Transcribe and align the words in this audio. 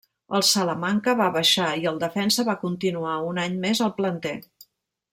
El 0.37 0.43
Salamanca 0.51 1.15
va 1.19 1.27
baixar 1.35 1.67
i 1.83 1.85
el 1.93 2.01
defensa 2.05 2.47
va 2.49 2.57
continuar 2.65 3.21
un 3.31 3.43
any 3.47 3.63
més 3.67 3.87
al 3.89 3.97
planter. 4.03 4.37